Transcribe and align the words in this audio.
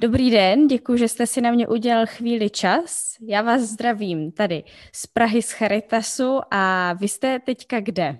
Dobrý 0.00 0.30
den, 0.30 0.68
děkuji, 0.68 0.98
že 0.98 1.08
jste 1.08 1.26
si 1.26 1.40
na 1.40 1.50
mě 1.50 1.68
udělal 1.68 2.06
chvíli 2.06 2.50
čas. 2.50 3.16
Já 3.28 3.42
vás 3.42 3.62
zdravím 3.62 4.32
tady 4.32 4.64
z 4.92 5.06
Prahy 5.06 5.42
z 5.42 5.52
Charitasu 5.52 6.40
a 6.50 6.92
vy 6.92 7.08
jste 7.08 7.38
teďka 7.38 7.80
kde? 7.80 8.18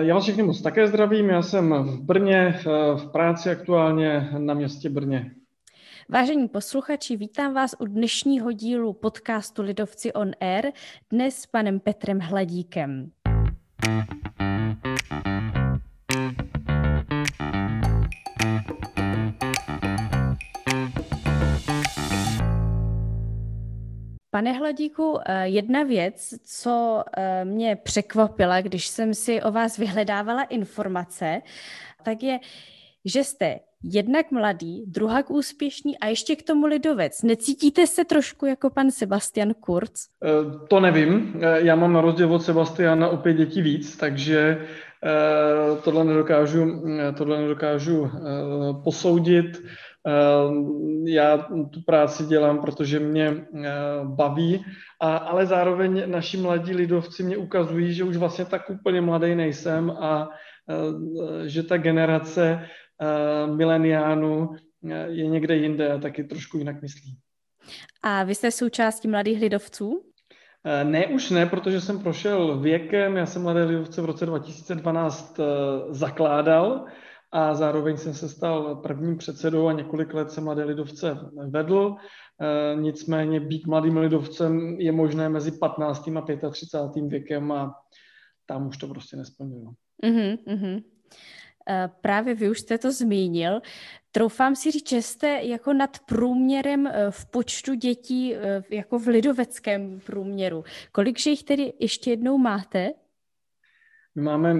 Já 0.00 0.14
vás 0.14 0.22
všechny 0.22 0.42
moc 0.42 0.62
také 0.62 0.88
zdravím, 0.88 1.28
já 1.28 1.42
jsem 1.42 1.72
v 1.72 2.00
Brně, 2.00 2.60
v 2.96 3.10
práci 3.12 3.50
aktuálně 3.50 4.28
na 4.38 4.54
městě 4.54 4.90
Brně. 4.90 5.30
Vážení 6.08 6.48
posluchači, 6.48 7.16
vítám 7.16 7.54
vás 7.54 7.74
u 7.78 7.84
dnešního 7.86 8.52
dílu 8.52 8.92
podcastu 8.92 9.62
Lidovci 9.62 10.12
on 10.12 10.30
Air, 10.40 10.72
dnes 11.10 11.36
s 11.36 11.46
panem 11.46 11.80
Petrem 11.80 12.18
Hladíkem. 12.20 13.10
Pane 24.36 24.52
Hladíku, 24.52 25.18
eh, 25.26 25.48
jedna 25.48 25.82
věc, 25.82 26.34
co 26.44 27.04
eh, 27.16 27.44
mě 27.44 27.76
překvapila, 27.82 28.60
když 28.60 28.86
jsem 28.86 29.14
si 29.14 29.42
o 29.42 29.52
vás 29.52 29.78
vyhledávala 29.78 30.42
informace, 30.42 31.42
tak 32.04 32.22
je, 32.22 32.38
že 33.04 33.24
jste 33.24 33.58
jednak 33.82 34.30
mladý, 34.30 34.84
druhak 34.86 35.30
úspěšný 35.30 35.98
a 35.98 36.06
ještě 36.06 36.36
k 36.36 36.42
tomu 36.42 36.66
lidovec. 36.66 37.22
Necítíte 37.22 37.86
se 37.86 38.04
trošku 38.04 38.46
jako 38.46 38.70
pan 38.70 38.90
Sebastian 38.90 39.54
Kurz? 39.54 40.06
Eh, 40.24 40.66
to 40.68 40.80
nevím. 40.80 41.40
Já 41.54 41.76
mám 41.76 41.92
na 41.92 42.00
rozdíl 42.00 42.34
od 42.34 42.42
Sebastiana 42.42 43.08
opět 43.08 43.34
dětí 43.34 43.62
víc, 43.62 43.96
takže 43.96 44.66
tohle 45.84 46.04
nedokážu, 46.04 46.82
tohle 47.18 47.40
nedokážu 47.40 48.10
posoudit. 48.84 49.62
Ehm, 50.06 51.06
já 51.06 51.38
tu 51.70 51.80
práci 51.86 52.24
dělám, 52.24 52.58
protože 52.58 53.00
mě 53.00 53.26
eh, 53.28 53.70
baví, 54.04 54.64
a, 55.00 55.16
ale 55.16 55.46
zároveň 55.46 56.10
naši 56.10 56.36
mladí 56.36 56.74
lidovci 56.74 57.22
mě 57.22 57.36
ukazují, 57.36 57.94
že 57.94 58.04
už 58.04 58.16
vlastně 58.16 58.44
tak 58.44 58.70
úplně 58.70 59.00
mladý 59.00 59.34
nejsem 59.34 59.90
a 59.90 60.28
eh, 60.70 61.48
že 61.48 61.62
ta 61.62 61.76
generace 61.76 62.60
eh, 63.00 63.46
mileniánů 63.46 64.56
je 65.06 65.26
někde 65.26 65.56
jinde 65.56 65.92
a 65.92 65.98
taky 65.98 66.24
trošku 66.24 66.58
jinak 66.58 66.82
myslí. 66.82 67.18
A 68.02 68.24
vy 68.24 68.34
jste 68.34 68.50
součástí 68.50 69.08
mladých 69.08 69.40
lidovců? 69.40 70.02
Ne, 70.82 71.06
už 71.06 71.30
ne, 71.30 71.46
protože 71.46 71.80
jsem 71.80 71.98
prošel 71.98 72.58
věkem, 72.58 73.16
já 73.16 73.26
jsem 73.26 73.42
Mladé 73.42 73.64
lidovce 73.64 74.02
v 74.02 74.04
roce 74.04 74.26
2012 74.26 75.40
zakládal, 75.90 76.86
a 77.32 77.54
zároveň 77.54 77.96
jsem 77.96 78.14
se 78.14 78.28
stal 78.28 78.76
prvním 78.76 79.18
předsedou 79.18 79.66
a 79.66 79.72
několik 79.72 80.14
let 80.14 80.30
jsem 80.30 80.44
Mladé 80.44 80.64
lidovce 80.64 81.18
vedl. 81.48 81.96
E, 82.40 82.76
nicméně 82.80 83.40
být 83.40 83.66
mladým 83.66 83.96
lidovcem 83.96 84.76
je 84.78 84.92
možné 84.92 85.28
mezi 85.28 85.52
15. 85.52 86.08
a 86.08 86.50
35. 86.50 87.08
věkem 87.08 87.52
a 87.52 87.74
tam 88.46 88.66
už 88.68 88.76
to 88.76 88.88
prostě 88.88 89.16
nesplňuju. 89.16 89.74
Mm-hmm. 90.04 90.82
Právě 92.00 92.34
vy 92.34 92.50
už 92.50 92.60
jste 92.60 92.78
to 92.78 92.92
zmínil. 92.92 93.60
Troufám 94.12 94.56
si 94.56 94.70
říct, 94.70 94.88
že 94.88 95.02
jste 95.02 95.40
jako 95.42 95.72
nad 95.72 95.98
průměrem 95.98 96.86
e, 96.86 97.10
v 97.10 97.26
počtu 97.26 97.74
dětí, 97.74 98.34
jako 98.70 98.98
v 98.98 99.06
lidoveckém 99.06 100.00
průměru. 100.06 100.64
Kolikže 100.92 101.30
jich 101.30 101.42
tedy 101.42 101.72
ještě 101.80 102.10
jednou 102.10 102.38
máte? 102.38 102.92
My 104.16 104.22
máme 104.22 104.54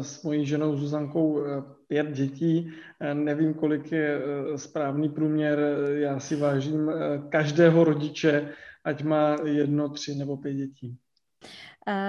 s 0.00 0.22
mojí 0.22 0.46
ženou 0.46 0.76
Zuzankou 0.76 1.44
pět 1.92 2.10
dětí. 2.12 2.72
Eh, 3.00 3.14
nevím, 3.14 3.54
kolik 3.54 3.92
je 3.92 4.22
eh, 4.22 4.58
správný 4.58 5.08
průměr. 5.08 5.58
Já 5.94 6.20
si 6.20 6.36
vážím 6.36 6.90
eh, 6.90 6.94
každého 7.28 7.84
rodiče, 7.84 8.48
ať 8.84 9.02
má 9.02 9.36
jedno, 9.44 9.88
tři 9.88 10.14
nebo 10.14 10.36
pět 10.36 10.54
dětí. 10.54 10.98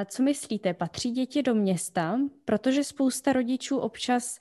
Co 0.06 0.24
myslíte, 0.24 0.74
patří 0.74 1.12
děti 1.12 1.44
do 1.44 1.56
města? 1.56 2.20
Protože 2.46 2.84
spousta 2.84 3.34
rodičů 3.34 3.78
občas 3.78 4.40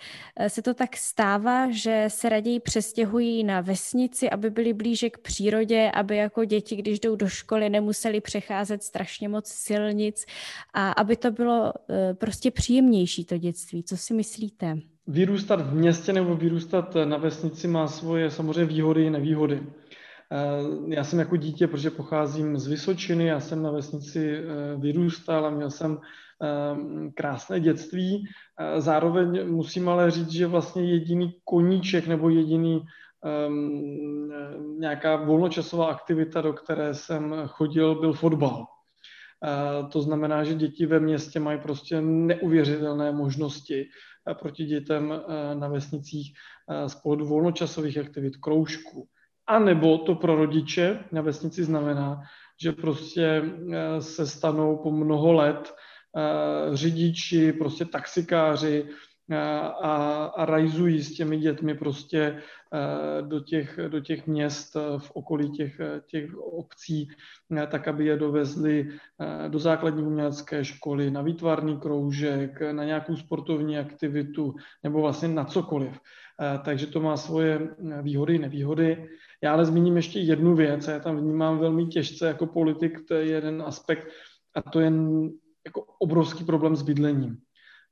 se 0.49 0.63
to 0.63 0.75
tak 0.75 0.97
stává, 0.97 1.71
že 1.71 2.05
se 2.09 2.29
raději 2.29 2.61
přestěhují 2.61 3.45
na 3.45 3.61
vesnici, 3.61 4.31
aby 4.31 4.51
byli 4.51 4.73
blíže 4.73 5.11
k 5.11 5.19
přírodě, 5.19 5.91
aby 5.95 6.17
jako 6.17 6.45
děti, 6.45 6.77
když 6.77 7.01
jdou 7.01 7.17
do 7.17 7.29
školy, 7.29 7.71
nemuseli 7.71 8.21
přecházet 8.21 8.83
strašně 8.83 9.29
moc 9.29 9.49
silnic 9.49 10.27
a 10.75 10.93
aby 10.93 11.17
to 11.17 11.31
bylo 11.31 11.73
prostě 12.15 12.51
příjemnější 12.51 13.25
to 13.25 13.39
dětství. 13.39 13.83
Co 13.83 13.97
si 13.97 14.15
myslíte? 14.15 14.79
vyrůstat 15.07 15.61
v 15.61 15.75
městě 15.75 16.13
nebo 16.13 16.37
vyrůstat 16.37 16.97
na 17.05 17.17
vesnici 17.17 17.69
má 17.69 17.89
svoje 17.89 18.31
samozřejmě 18.31 18.65
výhody 18.65 19.05
i 19.05 19.11
nevýhody. 19.11 19.63
Eh, 20.33 20.95
já 20.95 21.05
jsem 21.05 21.19
jako 21.19 21.37
dítě, 21.37 21.67
protože 21.67 21.91
pocházím 21.91 22.59
z 22.59 22.67
Vysočiny, 22.67 23.27
já 23.27 23.41
jsem 23.41 23.63
na 23.63 23.71
vesnici 23.71 24.37
eh, 24.37 24.45
vyrůstal 24.77 25.47
a 25.47 25.51
měl 25.51 25.71
jsem 25.71 25.99
eh, 25.99 27.11
krásné 27.11 27.61
dětství. 27.61 28.25
Zároveň 28.79 29.51
musím 29.51 29.89
ale 29.89 30.11
říct, 30.11 30.33
že 30.33 30.47
vlastně 30.47 30.85
jediný 30.85 31.35
koníček 31.45 32.07
nebo 32.07 32.29
jediný 32.29 32.83
um, 33.49 34.33
nějaká 34.81 35.17
volnočasová 35.17 35.87
aktivita, 35.87 36.41
do 36.41 36.53
které 36.53 36.95
jsem 36.95 37.35
chodil, 37.47 38.01
byl 38.01 38.13
fotbal. 38.13 38.67
To 39.93 40.03
znamená, 40.03 40.45
že 40.45 40.55
děti 40.55 40.87
ve 40.87 41.01
městě 41.01 41.41
mají 41.41 41.61
prostě 41.61 42.01
neuvěřitelné 42.01 43.13
možnosti 43.13 43.89
proti 44.35 44.65
dětem 44.65 45.13
eh, 45.13 45.55
na 45.55 45.69
vesnicích 45.69 46.33
eh, 46.69 46.89
z 46.89 46.95
pohledu 46.95 47.27
volnočasových 47.27 47.99
aktivit, 47.99 48.37
kroužků. 48.37 49.09
A 49.47 49.59
nebo 49.59 49.99
to 49.99 50.15
pro 50.15 50.37
rodiče 50.37 51.05
na 51.13 51.23
vesnici 51.23 51.65
znamená, 51.65 52.21
že 52.63 52.73
prostě 52.73 53.43
eh, 53.73 54.01
se 54.03 54.27
stanou 54.27 54.77
po 54.77 54.91
mnoho 54.91 55.33
let 55.33 55.75
řidiči, 56.73 57.53
prostě 57.53 57.85
taxikáři, 57.85 58.89
a, 59.83 60.25
a 60.27 60.45
rajzují 60.45 61.03
s 61.03 61.15
těmi 61.15 61.39
dětmi 61.39 61.75
prostě 61.75 62.43
do 63.21 63.41
těch, 63.41 63.79
do 63.89 64.01
těch 64.01 64.27
měst 64.27 64.77
v 64.99 65.11
okolí 65.11 65.51
těch, 65.51 65.81
těch 66.07 66.37
obcí, 66.37 67.09
tak 67.71 67.89
aby 67.89 68.07
je 68.07 68.17
dovezli 68.17 68.89
do 69.49 69.59
základní 69.59 70.03
umělecké 70.03 70.65
školy, 70.65 71.11
na 71.11 71.23
výtvarný 71.23 71.77
kroužek, 71.81 72.61
na 72.73 72.85
nějakou 72.85 73.17
sportovní 73.17 73.79
aktivitu 73.79 74.55
nebo 74.83 75.01
vlastně 75.01 75.29
na 75.29 75.45
cokoliv. 75.45 76.01
Takže 76.65 76.87
to 76.87 77.01
má 77.01 77.17
svoje 77.17 77.69
výhody, 78.03 78.39
nevýhody. 78.39 79.09
Já 79.43 79.53
ale 79.53 79.67
zmíním 79.67 79.97
ještě 79.97 80.21
jednu 80.21 80.57
věc, 80.57 80.89
já 80.89 80.99
tam 80.99 81.17
vnímám 81.17 81.59
velmi 81.59 81.87
těžce 81.87 82.27
jako 82.27 82.47
politik, 82.47 83.09
to 83.09 83.15
je 83.15 83.27
jeden 83.27 83.63
aspekt, 83.63 84.09
a 84.55 84.63
to 84.63 84.81
je 84.81 84.93
jako 85.67 85.85
obrovský 85.99 86.45
problém 86.45 86.77
s 86.77 86.83
bydlením 86.83 87.39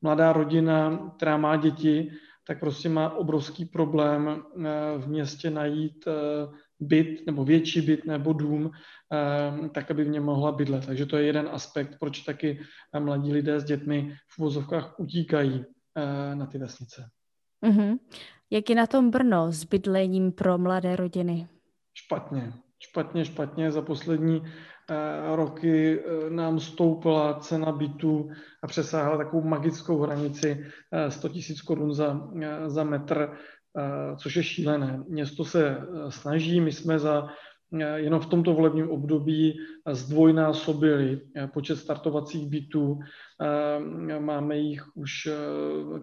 mladá 0.03 0.33
rodina, 0.33 1.11
která 1.16 1.37
má 1.37 1.56
děti, 1.56 2.12
tak 2.47 2.61
prostě 2.61 2.88
má 2.88 3.11
obrovský 3.11 3.65
problém 3.65 4.28
eh, 4.28 4.99
v 4.99 5.09
městě 5.09 5.50
najít 5.50 6.05
eh, 6.06 6.12
byt 6.81 7.27
nebo 7.27 7.44
větší 7.44 7.81
byt 7.81 8.05
nebo 8.05 8.32
dům, 8.32 8.71
eh, 9.12 9.69
tak 9.69 9.91
aby 9.91 10.05
v 10.05 10.09
něm 10.09 10.22
mohla 10.25 10.53
bydlet. 10.53 10.87
Takže 10.87 11.06
to 11.06 11.17
je 11.17 11.27
jeden 11.27 11.49
aspekt, 11.53 11.97
proč 12.00 12.21
taky 12.21 12.61
mladí 12.99 13.32
lidé 13.32 13.61
s 13.61 13.65
dětmi 13.65 14.17
v 14.28 14.38
vozovkách 14.38 15.00
utíkají 15.00 15.65
na 16.34 16.47
ty 16.47 16.59
vesnice. 16.59 17.11
Mm-hmm. 17.67 17.99
Jak 18.50 18.71
je 18.71 18.77
na 18.77 18.87
tom 18.87 19.11
Brno 19.11 19.53
s 19.53 19.65
bydlením 19.65 20.33
pro 20.33 20.59
mladé 20.59 20.97
rodiny? 20.97 21.49
Špatně. 21.94 22.53
Špatně, 22.78 23.25
špatně. 23.25 23.72
Za 23.72 23.83
poslední 23.83 24.43
Eh, 24.91 25.37
roky 25.37 26.00
eh, 26.00 26.31
nám 26.31 26.61
stoupla 26.61 27.34
cena 27.34 27.72
bytu 27.72 28.31
a 28.62 28.66
přesáhla 28.66 29.16
takovou 29.16 29.43
magickou 29.43 30.00
hranici 30.00 30.66
100 31.09 31.28
000 31.28 31.41
korun 31.66 31.94
za, 31.94 32.28
eh, 32.43 32.71
za 32.71 32.84
metr, 32.84 33.33
což 34.16 34.37
je 34.37 34.43
šílené. 34.43 35.03
Město 35.09 35.44
se 35.44 35.78
snaží, 36.09 36.61
my 36.61 36.73
jsme 36.73 36.99
za 36.99 37.29
jenom 37.96 38.20
v 38.20 38.26
tomto 38.26 38.55
volebním 38.55 38.90
období 38.90 39.58
zdvojnásobili 39.90 41.20
počet 41.55 41.76
startovacích 41.76 42.49
bytů. 42.49 42.99
Máme 44.19 44.56
jich 44.56 44.84
už 44.94 45.28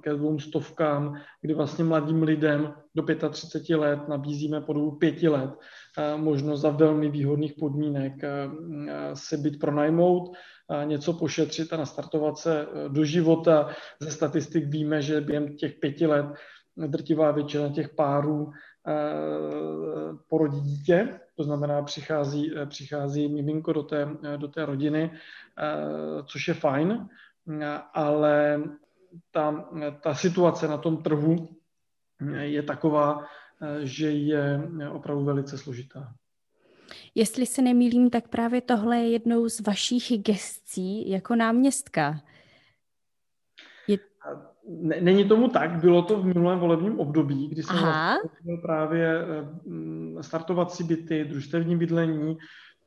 ke 0.01 0.13
dvou 0.13 0.39
stovkám, 0.39 1.15
kdy 1.41 1.53
vlastně 1.53 1.83
mladým 1.83 2.23
lidem 2.23 2.73
do 2.95 3.03
35 3.29 3.77
let 3.77 4.07
nabízíme 4.07 4.61
po 4.61 4.73
dobu 4.73 4.91
pěti 4.91 5.27
let 5.27 5.49
možnost 6.15 6.61
za 6.61 6.69
velmi 6.69 7.09
výhodných 7.09 7.53
podmínek 7.59 8.13
se 9.13 9.37
byt 9.37 9.59
pronajmout, 9.59 10.31
něco 10.83 11.13
pošetřit 11.13 11.73
a 11.73 11.77
nastartovat 11.77 12.37
se 12.37 12.67
do 12.87 13.05
života. 13.05 13.69
Ze 13.99 14.11
statistik 14.11 14.65
víme, 14.65 15.01
že 15.01 15.21
během 15.21 15.55
těch 15.55 15.73
pěti 15.79 16.05
let 16.07 16.25
drtivá 16.87 17.31
většina 17.31 17.69
těch 17.69 17.89
párů 17.89 18.51
porodí 20.29 20.61
dítě, 20.61 21.19
to 21.35 21.43
znamená 21.43 21.81
přichází, 21.81 22.57
e, 22.57 22.65
přichází 22.65 23.27
miminko 23.27 23.73
do 23.73 23.83
té, 23.83 24.07
do 24.37 24.47
té 24.47 24.65
rodiny, 24.65 25.11
což 26.25 26.47
je 26.47 26.53
fajn, 26.53 27.09
ale 27.93 28.63
ta, 29.31 29.69
ta 30.01 30.15
situace 30.15 30.67
na 30.67 30.77
tom 30.77 31.03
trhu 31.03 31.47
je 32.39 32.63
taková, 32.63 33.25
že 33.83 34.11
je 34.11 34.61
opravdu 34.91 35.23
velice 35.23 35.57
složitá. 35.57 36.13
Jestli 37.15 37.45
se 37.45 37.61
nemýlím, 37.61 38.09
tak 38.09 38.27
právě 38.27 38.61
tohle 38.61 38.97
je 38.97 39.09
jednou 39.09 39.49
z 39.49 39.59
vašich 39.59 40.21
gescí 40.21 41.09
jako 41.09 41.35
náměstka. 41.35 42.21
Je... 43.87 43.97
Není 45.01 45.25
tomu 45.25 45.47
tak, 45.47 45.79
bylo 45.79 46.01
to 46.01 46.21
v 46.21 46.25
minulém 46.25 46.59
volebním 46.59 46.99
období, 46.99 47.47
kdy 47.47 47.63
jsem 47.63 47.77
vlastně 47.77 48.57
právě 48.61 49.25
startovat 50.21 50.71
si 50.71 50.83
byty, 50.83 51.25
družstevní 51.25 51.77
bydlení, 51.77 52.37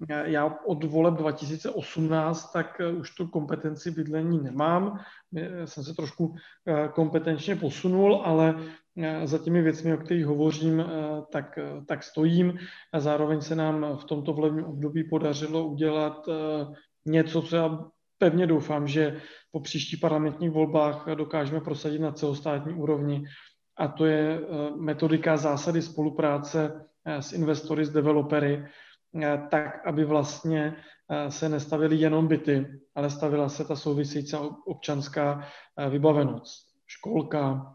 já 0.08 0.58
od 0.66 0.84
voleb 0.84 1.14
2018 1.14 2.52
tak 2.52 2.80
eh, 2.80 2.92
už 2.92 3.10
tu 3.10 3.26
kompetenci 3.26 3.90
bydlení 3.90 4.42
nemám. 4.42 4.98
Jsem 5.64 5.84
se 5.84 5.94
trošku 5.94 6.34
eh, 6.66 6.88
kompetenčně 6.88 7.56
posunul, 7.56 8.22
ale 8.24 8.54
eh, 8.96 9.26
za 9.26 9.38
těmi 9.38 9.62
věcmi, 9.62 9.94
o 9.94 9.96
kterých 9.96 10.26
hovořím, 10.26 10.84
tak, 11.32 11.58
tak 11.86 12.02
stojím. 12.02 12.58
A 12.92 13.00
zároveň 13.00 13.40
se 13.40 13.54
nám 13.54 13.96
v 13.96 14.04
tomto 14.04 14.32
volebním 14.32 14.64
období 14.64 15.04
podařilo 15.04 15.66
udělat 15.66 16.26
něco, 17.06 17.42
co 17.42 17.56
já 17.56 17.84
pevně 18.20 18.46
doufám, 18.46 18.88
že 18.88 19.20
po 19.52 19.60
příštích 19.60 20.00
parlamentních 20.00 20.50
volbách 20.50 21.08
dokážeme 21.14 21.60
prosadit 21.60 21.98
na 21.98 22.12
celostátní 22.12 22.74
úrovni. 22.74 23.24
A 23.76 23.88
to 23.88 24.06
je 24.06 24.40
metodika 24.76 25.36
zásady 25.36 25.82
spolupráce 25.82 26.86
s 27.04 27.32
investory, 27.32 27.84
s 27.84 27.90
developery, 27.90 28.64
Eh, 29.16 29.42
tak, 29.50 29.86
aby 29.86 30.04
vlastně 30.04 30.76
eh, 31.10 31.30
se 31.30 31.48
nestavily 31.48 31.96
jenom 31.96 32.28
byty, 32.28 32.66
ale 32.94 33.10
stavila 33.10 33.48
se 33.48 33.64
ta 33.64 33.76
související 33.76 34.36
občanská 34.66 35.46
eh, 35.76 35.90
vybavenost. 35.90 36.70
Školka, 36.86 37.74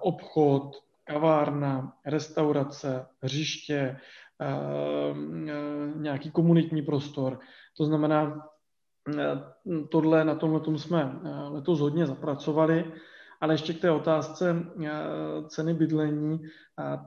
obchod, 0.00 0.76
kavárna, 1.04 1.92
restaurace, 2.06 3.06
hřiště, 3.22 3.96
nějaký 5.96 6.30
komunitní 6.30 6.82
prostor. 6.82 7.38
To 7.76 7.84
znamená, 7.84 8.48
tohle, 9.88 10.24
na 10.24 10.34
tomhle 10.34 10.60
tom 10.60 10.78
jsme 10.78 11.20
letos 11.50 11.80
hodně 11.80 12.06
zapracovali 12.06 12.92
ale 13.40 13.54
ještě 13.54 13.74
k 13.74 13.80
té 13.80 13.90
otázce 13.90 14.56
eh, 14.84 14.90
ceny 15.48 15.74
bydlení, 15.74 16.40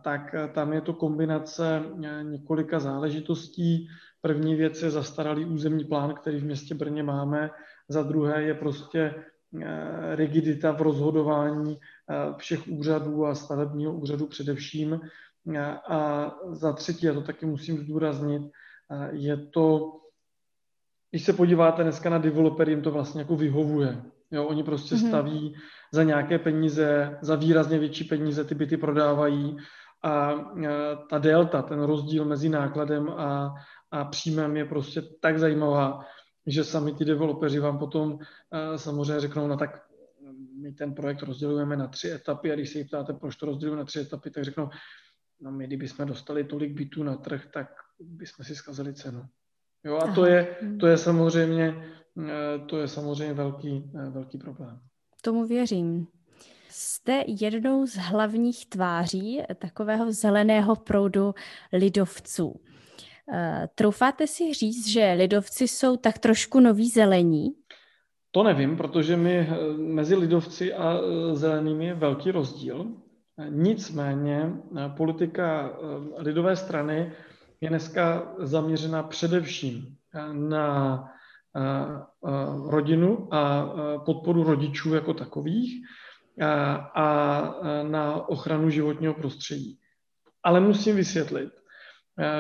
tak 0.04 0.34
eh, 0.34 0.48
tam 0.48 0.74
je 0.74 0.82
to 0.82 0.94
kombinace 0.94 1.84
eh, 2.04 2.24
několika 2.24 2.80
záležitostí. 2.80 3.88
První 4.22 4.56
věc 4.56 4.82
je 4.82 4.90
zastaralý 4.90 5.46
územní 5.46 5.86
plán, 5.86 6.14
který 6.14 6.40
v 6.40 6.44
městě 6.44 6.76
Brně 6.76 7.04
máme. 7.04 7.50
Za 7.90 8.04
druhé 8.04 8.44
je 8.44 8.54
prostě 8.54 9.16
rigidita 10.16 10.72
v 10.72 10.82
rozhodování 10.82 11.80
všech 12.38 12.68
úřadů 12.68 13.26
a 13.26 13.36
stavebního 13.36 13.94
úřadu 13.94 14.28
především. 14.28 15.00
A 15.90 16.32
za 16.52 16.74
třetí, 16.74 17.10
a 17.10 17.14
to 17.14 17.22
taky 17.22 17.46
musím 17.46 17.78
zdůraznit, 17.78 18.42
je 19.12 19.38
to, 19.38 19.92
když 21.14 21.26
se 21.26 21.34
podíváte 21.34 21.84
dneska 21.84 22.10
na 22.10 22.18
developery, 22.18 22.72
jim 22.72 22.82
to 22.82 22.92
vlastně 22.92 23.22
jako 23.22 23.36
vyhovuje. 23.36 24.02
Jo, 24.32 24.46
oni 24.46 24.64
prostě 24.64 24.96
mm-hmm. 24.96 25.08
staví 25.08 25.56
za 25.92 26.04
nějaké 26.04 26.40
peníze, 26.40 27.18
za 27.22 27.36
výrazně 27.36 27.80
větší 27.80 28.04
peníze 28.04 28.44
ty 28.44 28.56
byty 28.56 28.78
prodávají 28.78 29.58
a 30.04 30.34
ta 31.10 31.18
delta, 31.18 31.62
ten 31.62 31.82
rozdíl 31.82 32.26
mezi 32.26 32.50
nákladem 32.50 33.10
a, 33.10 33.54
a 33.92 34.06
příjmem 34.06 34.58
je 34.58 34.66
prostě 34.66 35.02
tak 35.22 35.40
zajímavá, 35.40 36.00
že 36.48 36.64
sami 36.64 36.94
ty 36.94 37.06
developeři 37.06 37.60
vám 37.60 37.80
potom 37.80 38.20
samozřejmě 38.76 39.20
řeknou, 39.20 39.48
no 39.48 39.58
tak 39.58 39.82
my 40.62 40.72
ten 40.72 40.94
projekt 40.94 41.24
rozdělujeme 41.24 41.78
na 41.78 41.88
tři 41.88 42.12
etapy 42.12 42.52
a 42.52 42.56
když 42.56 42.70
se 42.70 42.78
jich 42.78 42.88
ptáte, 42.88 43.14
proč 43.14 43.36
to 43.36 43.46
rozdělujeme 43.46 43.82
na 43.82 43.86
tři 43.86 44.00
etapy, 44.00 44.32
tak 44.32 44.44
řeknou, 44.44 44.70
no 45.42 45.52
my 45.52 45.68
kdybychom 45.68 46.06
dostali 46.06 46.44
tolik 46.44 46.74
bytů 46.74 47.04
na 47.04 47.16
trh, 47.16 47.46
tak 47.54 47.68
bychom 48.00 48.46
si 48.46 48.56
zkazili 48.56 48.94
cenu. 48.94 49.26
Jo, 49.86 49.98
a 49.98 50.14
to 50.16 50.26
je, 50.26 50.56
to 50.80 50.88
je 50.88 50.98
samozřejmě, 50.98 51.76
to 52.66 52.78
je 52.78 52.88
samozřejmě 52.88 53.34
velký, 53.34 53.92
velký 54.10 54.38
problém. 54.38 54.80
Tomu 55.22 55.46
věřím. 55.46 56.08
Jste 56.70 57.24
jednou 57.28 57.86
z 57.86 57.96
hlavních 57.96 58.66
tváří 58.66 59.42
takového 59.60 60.12
zeleného 60.12 60.76
proudu 60.76 61.34
lidovců. 61.74 62.60
Eh, 63.34 63.68
troufáte 63.76 64.28
si 64.28 64.54
říct, 64.54 64.88
že 64.88 65.14
lidovci 65.18 65.68
jsou 65.68 65.98
tak 65.98 66.18
trošku 66.18 66.60
noví 66.60 66.90
zelení? 66.90 67.50
To 68.32 68.44
nevím, 68.44 68.78
protože 68.78 69.18
my 69.18 69.38
eh, 69.38 69.78
mezi 69.78 70.16
lidovci 70.16 70.74
a 70.74 70.98
eh, 70.98 71.36
zelenými 71.36 71.86
je 71.86 71.94
velký 71.94 72.32
rozdíl. 72.32 72.88
Nicméně 73.50 74.54
politika 74.98 75.78
lidové 76.18 76.56
strany 76.56 77.12
je 77.64 77.70
dneska 77.70 78.34
zaměřena 78.40 79.04
především 79.04 79.96
na 80.32 81.04
rodinu 82.70 83.34
a 83.34 83.74
podporu 84.06 84.44
rodičů 84.44 84.94
jako 84.94 85.14
takových 85.14 85.86
a 86.96 87.56
na 87.84 88.30
ochranu 88.30 88.70
životního 88.70 89.14
prostředí. 89.14 89.80
Ale 90.44 90.60
musím 90.60 90.96
vysvětlit, 90.96 91.50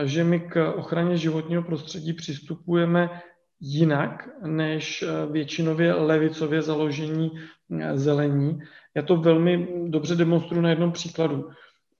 že 0.03 0.23
my 0.23 0.39
k 0.39 0.73
ochraně 0.75 1.17
životního 1.17 1.63
prostředí 1.63 2.13
přistupujeme 2.13 3.09
jinak 3.59 4.29
než 4.45 5.03
většinově 5.31 5.93
levicově 5.93 6.61
založení 6.61 7.31
zelení. 7.93 8.59
Já 8.95 9.01
to 9.01 9.15
velmi 9.15 9.67
dobře 9.87 10.15
demonstruji 10.15 10.61
na 10.61 10.69
jednom 10.69 10.91
příkladu 10.91 11.49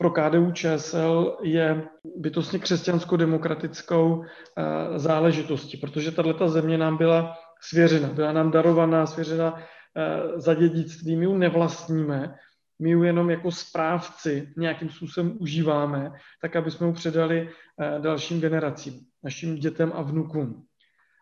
pro 0.03 0.11
KDU 0.11 0.51
ČSL 0.51 1.37
je 1.41 1.87
bytostně 2.15 2.59
křesťansko-demokratickou 2.59 4.23
eh, 4.23 4.99
záležitostí, 4.99 5.77
protože 5.77 6.11
tato 6.11 6.49
země 6.49 6.77
nám 6.77 6.97
byla 6.97 7.35
svěřena, 7.61 8.07
byla 8.07 8.31
nám 8.31 8.51
darovaná, 8.51 9.05
svěřena 9.05 9.55
eh, 9.57 10.39
za 10.39 10.53
dědictví. 10.53 11.15
My 11.15 11.25
ji 11.25 11.37
nevlastníme, 11.37 12.35
my 12.79 12.89
ji 12.89 13.05
jenom 13.05 13.29
jako 13.29 13.51
správci 13.51 14.53
nějakým 14.57 14.89
způsobem 14.89 15.37
užíváme, 15.39 16.11
tak 16.41 16.55
aby 16.55 16.71
jsme 16.71 16.87
ji 16.87 16.93
předali 16.93 17.49
eh, 17.49 17.99
dalším 17.99 18.41
generacím, 18.41 18.99
našim 19.23 19.55
dětem 19.55 19.91
a 19.95 20.01
vnukům. 20.01 20.63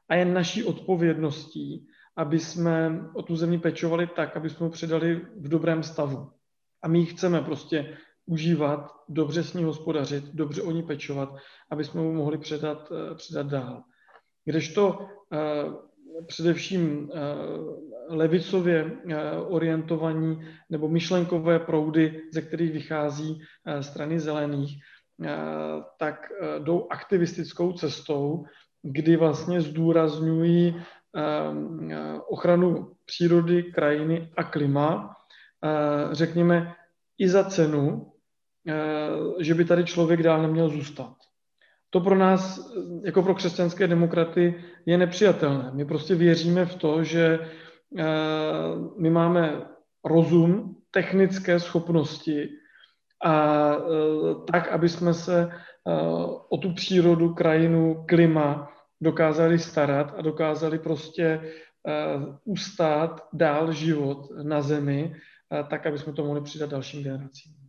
A 0.10 0.16
je 0.16 0.26
naší 0.26 0.64
odpovědností, 0.64 1.88
aby 2.18 2.40
jsme 2.40 3.02
o 3.14 3.22
tu 3.22 3.36
zemi 3.36 3.60
pečovali 3.60 4.08
tak, 4.08 4.38
aby 4.38 4.50
jsme 4.50 4.66
ji 4.66 4.72
předali 4.72 5.16
v 5.16 5.50
dobrém 5.50 5.84
stavu. 5.84 6.32
A 6.84 6.88
my 6.88 7.00
ji 7.00 7.06
chceme 7.06 7.42
prostě 7.42 7.98
užívat, 8.32 8.92
dobře 9.10 9.44
s 9.44 9.54
ní 9.54 9.64
hospodařit, 9.64 10.24
dobře 10.34 10.62
o 10.62 10.72
ní 10.72 10.84
pečovat, 10.84 11.36
aby 11.70 11.84
jsme 11.84 12.02
mu 12.02 12.14
mohli 12.14 12.38
předat, 12.38 12.92
eh, 12.92 13.16
předat 13.16 13.48
dál. 13.48 13.84
Kdežto 14.46 15.00
uh, 15.00 15.74
především 16.28 17.10
uh, 17.10 17.18
levicově 18.10 18.92
orientovaní 19.48 20.40
nebo 20.70 20.90
myšlenkové 20.90 21.60
proudy, 21.60 22.22
ze 22.34 22.42
kterých 22.42 22.72
vychází 22.72 23.42
strany 23.82 24.20
zelených, 24.20 24.84
tak 26.00 26.32
jdou 26.60 26.88
aktivistickou 26.90 27.74
cestou, 27.74 28.46
kdy 28.84 29.18
vlastně 29.18 29.62
zdůrazňují 29.62 30.82
ochranu 32.30 32.92
přírody, 33.06 33.64
krajiny 33.64 34.32
a 34.38 34.44
klima, 34.44 35.16
řekněme, 36.12 36.74
i 37.18 37.30
za 37.30 37.44
cenu, 37.44 38.11
Eh, 38.11 38.11
že 39.40 39.54
by 39.54 39.66
tady 39.66 39.84
člověk 39.86 40.24
dál 40.24 40.42
neměl 40.42 40.70
zůstat. 40.70 41.14
To 41.90 42.00
pro 42.00 42.16
nás, 42.16 42.72
jako 43.04 43.24
pro 43.24 43.36
křesťanské 43.36 43.88
demokraty, 43.88 44.64
je 44.86 44.98
nepřijatelné. 44.98 45.72
My 45.74 45.86
prostě 45.86 46.16
věříme 46.16 46.66
v 46.66 46.76
to, 46.76 47.04
že 47.04 47.40
eh, 47.98 48.04
my 48.98 49.10
máme 49.10 49.62
rozum, 50.06 50.76
technické 50.92 51.60
schopnosti 51.60 52.50
a 53.26 53.72
eh, 53.76 54.52
tak, 54.52 54.68
aby 54.68 54.90
jsme 54.90 55.14
se 55.14 55.50
o 56.50 56.58
tu 56.58 56.74
přírodu, 56.74 57.34
krajinu, 57.34 58.06
klima 58.08 58.70
dokázali 59.02 59.60
starat 59.60 60.14
a 60.18 60.22
dokázali 60.22 60.80
prostě 60.80 61.42
ustát 62.46 63.28
dál 63.34 63.72
život 63.72 64.28
na 64.44 64.62
zemi, 64.62 65.16
tak, 65.70 65.86
aby 65.86 65.98
jsme 65.98 66.14
to 66.14 66.26
mohli 66.26 66.42
přidat 66.42 66.70
dalším 66.70 67.04
generacím. 67.04 67.61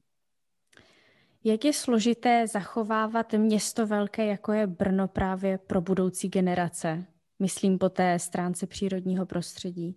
Jak 1.45 1.65
je 1.65 1.73
složité 1.73 2.47
zachovávat 2.47 3.33
město 3.33 3.87
velké, 3.87 4.27
jako 4.27 4.53
je 4.53 4.67
Brno 4.67 5.09
právě 5.09 5.59
pro 5.59 5.81
budoucí 5.81 6.29
generace? 6.29 7.05
Myslím 7.39 7.79
po 7.79 7.89
té 7.89 8.19
stránce 8.19 8.67
přírodního 8.67 9.27
prostředí. 9.27 9.97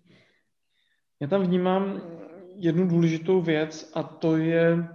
Já 1.20 1.28
tam 1.28 1.44
vnímám 1.44 2.02
jednu 2.56 2.88
důležitou 2.88 3.42
věc 3.42 3.92
a 3.96 4.04
to 4.04 4.38
je, 4.38 4.88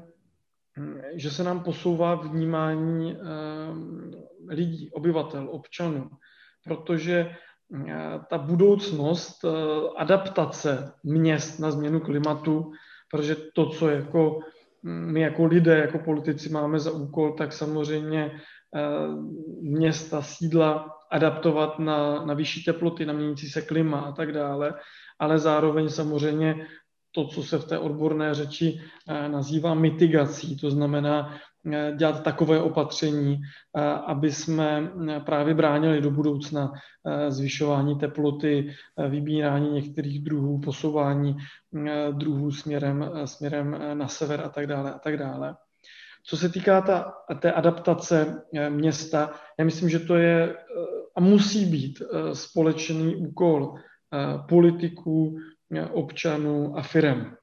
že 1.14 1.30
se 1.30 1.44
nám 1.44 1.62
posouvá 1.62 2.14
vnímání 2.14 3.16
eh, 3.16 3.18
lidí, 4.48 4.90
obyvatel, 4.90 5.48
občanů, 5.50 6.10
protože 6.64 7.30
eh, 7.88 7.94
ta 8.30 8.38
budoucnost 8.38 9.44
eh, 9.44 9.48
adaptace 9.96 10.92
měst 11.04 11.58
na 11.58 11.70
změnu 11.70 12.00
klimatu, 12.00 12.72
protože 13.10 13.36
to, 13.54 13.66
co 13.66 13.88
jako 13.88 14.40
my 14.82 15.20
jako 15.20 15.44
lidé, 15.44 15.78
jako 15.78 15.98
politici 15.98 16.48
máme 16.48 16.78
za 16.78 16.90
úkol, 16.90 17.32
tak 17.32 17.52
samozřejmě 17.52 18.40
města, 19.62 20.22
sídla 20.22 20.96
adaptovat 21.10 21.78
na, 21.78 22.24
na 22.24 22.34
vyšší 22.34 22.64
teploty, 22.64 23.06
na 23.06 23.12
měnící 23.12 23.48
se 23.48 23.62
klima 23.62 24.00
a 24.00 24.12
tak 24.12 24.32
dále, 24.32 24.74
ale 25.18 25.38
zároveň 25.38 25.88
samozřejmě 25.88 26.66
to, 27.10 27.26
co 27.26 27.42
se 27.42 27.58
v 27.58 27.64
té 27.64 27.78
odborné 27.78 28.34
řeči 28.34 28.80
nazývá 29.28 29.74
mitigací, 29.74 30.56
to 30.56 30.70
znamená 30.70 31.34
Eh, 31.34 31.49
dělat 31.96 32.22
takové 32.22 32.62
opatření, 32.62 33.40
eh, 33.76 33.80
aby 34.06 34.32
jsme 34.32 34.92
eh, 35.08 35.20
právě 35.20 35.54
bránili 35.54 36.00
do 36.00 36.10
budoucna 36.10 36.72
zvyšování 37.28 37.98
teploty, 37.98 38.74
vybírání 39.08 39.70
některých 39.70 40.22
druhů, 40.24 40.60
posouvání 40.60 41.36
druhů 42.10 42.50
směrem, 42.50 43.10
směrem 43.24 43.78
na 43.94 44.08
sever 44.08 44.40
a 44.40 44.48
tak 44.48 44.66
dále 44.66 44.94
a 44.94 44.98
tak 44.98 45.16
dále. 45.16 45.56
Co 46.24 46.36
se 46.36 46.48
týká 46.48 46.80
ta, 46.80 47.12
té 47.40 47.52
adaptace 47.52 48.42
města, 48.68 49.30
já 49.58 49.64
myslím, 49.64 49.88
že 49.88 49.98
to 49.98 50.16
je 50.16 50.56
a 51.16 51.20
musí 51.20 51.66
být 51.66 52.02
společný 52.32 53.16
úkol 53.16 53.74
politiků, 54.48 55.36
občanů 55.92 56.78
a 56.78 56.82
firem. 56.82 57.36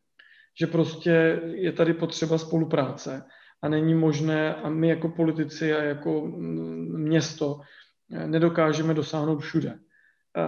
Že 0.59 0.67
prostě 0.67 1.41
je 1.43 1.71
tady 1.71 1.93
potřeba 1.93 2.37
spolupráce 2.37 3.23
a 3.61 3.69
není 3.69 3.93
možné, 3.93 4.55
a 4.55 4.69
my 4.69 4.89
jako 4.89 5.09
politici 5.09 5.73
a 5.73 5.83
jako 5.83 6.21
mm, 6.21 7.01
město 7.01 7.59
eh, 8.11 8.27
nedokážeme 8.27 8.93
dosáhnout 8.93 9.39
všude. 9.39 9.79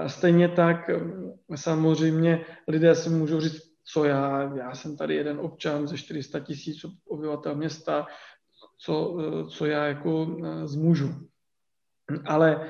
Stejně 0.07 0.49
tak 0.49 0.89
mm, 0.89 1.31
samozřejmě 1.55 2.45
lidé 2.67 2.95
si 2.95 3.09
můžou 3.09 3.39
říct, 3.39 3.69
co 3.83 4.05
já, 4.05 4.55
já 4.55 4.75
jsem 4.75 4.97
tady 4.97 5.15
jeden 5.15 5.39
občan 5.39 5.87
ze 5.87 5.97
400 5.97 6.39
tisíc 6.39 6.85
obyvatel 7.07 7.55
města, 7.55 8.07
co, 8.77 9.17
eh, 9.19 9.49
co 9.49 9.65
já 9.65 9.85
jako 9.85 10.37
eh, 10.45 10.67
zmůžu. 10.67 11.29
Ale 12.25 12.69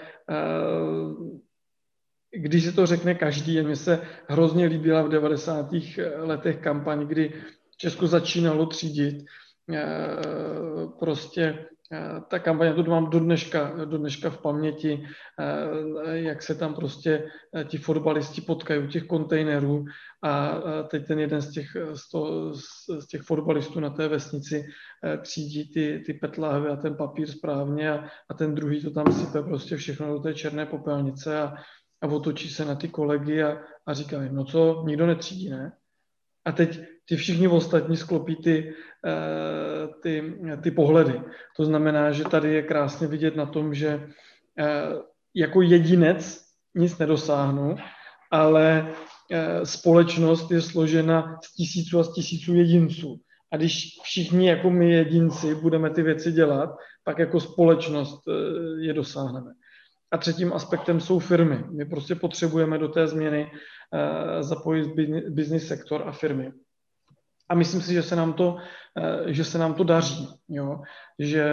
když 2.31 2.65
se 2.65 2.72
to 2.72 2.86
řekne 2.86 3.15
každý, 3.15 3.62
mně 3.62 3.75
se 3.75 4.01
hrozně 4.27 4.65
líbila 4.65 5.01
v 5.01 5.10
90. 5.10 5.69
letech 6.15 6.58
kampaň, 6.60 7.08
kdy 7.08 7.34
Česko 7.77 8.08
začínalo 8.08 8.65
třídit 8.65 9.25
prostě 11.00 11.66
eh, 11.94 12.22
ta 12.28 12.40
kampaně, 12.40 12.74
to 12.74 12.84
mám 12.84 13.10
do 13.10 13.20
dneška, 13.20 13.86
do 13.86 13.98
dneška 13.98 14.30
v 14.30 14.42
paměti, 14.42 15.08
eh, 15.40 16.18
jak 16.18 16.44
se 16.44 16.56
tam 16.56 16.74
prostě 16.76 17.24
ti 17.68 17.78
fotbalisti 17.78 18.42
potkají 18.42 18.84
u 18.84 18.88
těch 18.88 19.04
kontejnerů 19.04 19.86
a 20.24 20.62
teď 20.88 21.08
ten 21.08 21.20
jeden 21.20 21.42
z 21.42 21.52
těch, 21.52 21.68
z, 21.94 22.10
to, 22.10 22.54
z 23.00 23.08
těch 23.08 23.22
fotbalistů 23.22 23.80
na 23.80 23.90
té 23.90 24.08
vesnici 24.08 24.66
třídí 25.22 25.74
ty, 25.74 26.04
ty 26.06 26.14
petláhvy 26.14 26.70
a 26.70 26.76
ten 26.76 26.96
papír 26.96 27.32
správně 27.32 27.92
a, 27.92 28.06
a 28.30 28.34
ten 28.34 28.56
druhý 28.56 28.84
to 28.84 28.92
tam 28.92 29.14
sype 29.14 29.42
prostě 29.42 29.78
všechno 29.78 30.14
do 30.14 30.20
té 30.20 30.34
černé 30.34 30.66
popelnice 30.66 31.42
a, 31.42 31.54
a 32.02 32.08
otočí 32.08 32.50
se 32.50 32.66
na 32.66 32.76
ty 32.76 32.88
kolegy 32.88 33.44
a, 33.44 33.58
a 33.86 33.94
říká 33.94 34.24
jim, 34.24 34.36
no 34.36 34.44
co, 34.44 34.84
nikdo 34.88 35.08
netřídí, 35.08 35.50
ne? 35.50 35.78
A 36.46 36.51
teď 36.51 36.79
ty 37.05 37.15
všichni 37.15 37.48
ostatní 37.48 37.98
sklopí 37.98 38.36
ty, 38.36 38.74
eh, 39.05 39.88
ty, 40.03 40.34
ty 40.63 40.72
pohledy. 40.72 41.22
To 41.58 41.65
znamená, 41.65 42.12
že 42.12 42.24
tady 42.24 42.53
je 42.53 42.63
krásně 42.63 43.08
vidět 43.08 43.36
na 43.36 43.46
tom, 43.46 43.74
že 43.74 44.08
eh, 44.60 44.89
jako 45.36 45.62
jedinec 45.62 46.46
nic 46.75 46.98
nedosáhnu, 46.98 47.75
ale 48.31 48.93
eh, 49.31 49.65
společnost 49.65 50.51
je 50.51 50.62
složena 50.62 51.39
z 51.43 51.55
tisíců 51.55 52.00
a 52.00 52.03
z 52.03 52.13
tisíců 52.13 52.55
jedinců. 52.55 53.19
A 53.51 53.58
když 53.58 54.00
všichni 54.03 54.48
jako 54.48 54.69
my 54.69 54.91
jedinci 54.91 55.55
budeme 55.55 55.89
ty 55.89 56.01
věci 56.01 56.31
dělat, 56.31 56.69
pak 57.03 57.19
jako 57.19 57.39
společnost 57.39 58.22
je 58.79 58.93
dosáhneme. 58.93 59.51
A 60.12 60.18
třetím 60.18 60.54
aspektem 60.54 61.00
jsou 61.00 61.20
firmy. 61.20 61.63
My 61.70 61.86
prostě 61.86 62.16
potřebujeme 62.16 62.78
do 62.78 62.88
té 62.88 63.08
změny 63.08 63.51
zapojit 64.42 64.88
business 65.30 65.68
sektor 65.68 66.04
a 66.06 66.12
firmy. 66.12 66.51
A 67.50 67.56
myslím 67.56 67.82
si, 67.82 67.94
že 67.94 68.04
se 68.04 68.16
nám 68.16 68.34
to, 68.34 68.58
eh, 68.98 69.34
že 69.34 69.44
se 69.44 69.58
nám 69.58 69.74
to 69.74 69.84
daří. 69.84 70.30
Jo? 70.50 70.82
Že 71.20 71.46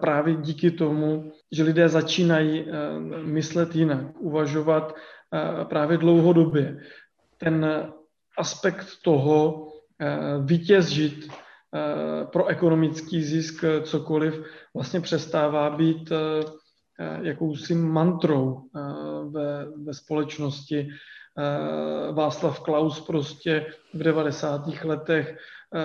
právě 0.00 0.34
díky 0.34 0.70
tomu, 0.70 1.32
že 1.52 1.62
lidé 1.62 1.88
začínají 1.88 2.66
eh, 2.66 2.98
myslet 3.22 3.74
jinak, 3.76 4.20
uvažovat 4.20 4.94
eh, 4.94 5.64
právě 5.64 5.98
dlouhodobě, 5.98 6.80
ten 7.38 7.66
aspekt 8.38 8.86
toho 9.02 9.68
vytěžit 10.44 11.28
pro 12.32 12.46
ekonomický 12.46 13.22
zisk 13.22 13.64
cokoliv 13.82 14.44
vlastně 14.74 15.00
přestává 15.00 15.70
být 15.70 16.12
jakousi 17.22 17.74
mantrou 17.74 18.62
ve, 19.30 19.66
ve 19.84 19.94
společnosti, 19.94 20.88
Eh, 21.38 22.12
Václav 22.12 22.60
Klaus 22.60 23.00
prostě 23.00 23.66
v 23.94 24.02
90. 24.02 24.84
letech 24.84 25.36
eh, 25.74 25.80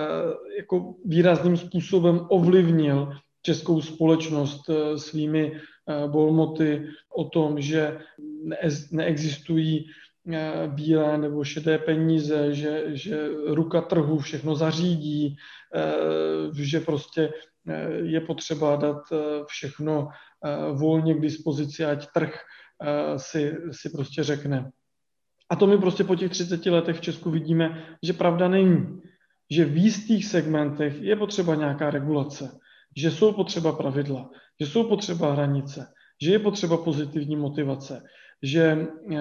jako 0.56 0.94
výrazným 1.04 1.56
způsobem 1.56 2.26
ovlivnil 2.28 3.12
českou 3.42 3.82
společnost 3.82 4.70
eh, 4.70 4.98
svými 4.98 5.60
bolmoty 6.06 6.86
o 7.16 7.24
tom, 7.24 7.60
že 7.60 7.98
neexistují 8.92 9.86
bílé 10.66 11.18
nebo 11.18 11.44
šedé 11.44 11.78
peníze, 11.78 12.54
že, 12.54 12.84
že 12.86 13.28
ruka 13.46 13.80
trhu 13.80 14.18
všechno 14.18 14.54
zařídí, 14.54 15.36
že 16.54 16.80
prostě 16.80 17.32
je 18.02 18.20
potřeba 18.20 18.76
dát 18.76 19.02
všechno 19.46 20.08
volně 20.72 21.14
k 21.14 21.20
dispozici, 21.20 21.84
ať 21.84 22.06
trh 22.14 22.38
si, 23.16 23.56
si 23.70 23.90
prostě 23.90 24.22
řekne, 24.22 24.70
a 25.52 25.56
to 25.56 25.66
my 25.66 25.78
prostě 25.78 26.04
po 26.04 26.16
těch 26.16 26.30
30 26.30 26.66
letech 26.66 26.96
v 26.96 27.00
Česku 27.00 27.30
vidíme, 27.30 27.96
že 28.02 28.12
pravda 28.12 28.48
není. 28.48 29.00
Že 29.50 29.64
v 29.64 29.76
jistých 29.76 30.26
segmentech 30.26 31.02
je 31.02 31.16
potřeba 31.16 31.54
nějaká 31.54 31.90
regulace, 31.90 32.58
že 32.96 33.10
jsou 33.10 33.32
potřeba 33.32 33.72
pravidla, 33.72 34.30
že 34.60 34.66
jsou 34.66 34.88
potřeba 34.88 35.32
hranice, 35.32 35.86
že 36.22 36.32
je 36.32 36.38
potřeba 36.38 36.76
pozitivní 36.76 37.36
motivace, 37.36 38.02
že 38.42 38.88
eh, 39.12 39.18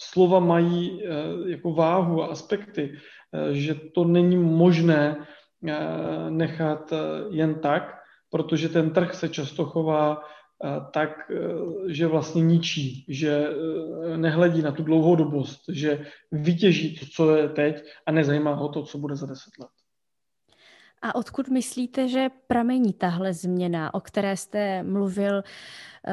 slova 0.00 0.40
mají 0.40 1.02
eh, 1.02 1.10
jako 1.50 1.72
váhu 1.72 2.22
a 2.22 2.26
aspekty, 2.26 2.92
eh, 2.92 3.54
že 3.54 3.74
to 3.94 4.04
není 4.04 4.36
možné 4.36 5.26
nechat 6.30 6.92
jen 7.30 7.54
tak, 7.54 7.96
protože 8.30 8.68
ten 8.68 8.90
trh 8.90 9.14
se 9.14 9.28
často 9.28 9.64
chová 9.64 10.22
tak, 10.92 11.30
e, 11.30 11.34
že 11.92 12.06
vlastně 12.06 12.42
ničí, 12.42 13.04
že 13.08 13.46
nehledí 14.16 14.62
na 14.62 14.72
tu 14.72 14.82
dlouhodobost, 14.82 15.60
že 15.72 16.06
vytěží 16.32 16.98
to, 16.98 17.06
co 17.16 17.36
je 17.36 17.48
teď 17.48 17.84
a 18.06 18.12
nezajímá 18.12 18.54
ho 18.54 18.68
to, 18.68 18.82
co 18.82 18.98
bude 18.98 19.16
za 19.16 19.26
deset 19.26 19.58
let. 19.60 19.68
A 21.02 21.14
odkud 21.14 21.48
myslíte, 21.48 22.08
že 22.08 22.28
pramení 22.46 22.92
tahle 22.92 23.34
změna, 23.34 23.94
o 23.94 24.00
které 24.00 24.36
jste 24.36 24.82
mluvil 24.82 25.42